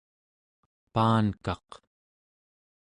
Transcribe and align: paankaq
paankaq 0.93 1.69